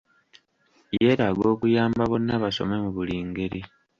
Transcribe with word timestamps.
Yeetaaga 0.93 1.43
okuyamba 1.53 2.03
'Bonna 2.07 2.35
Basome' 2.43 2.81
mu 2.83 2.89
buli 2.95 3.15
ngeri. 3.29 3.61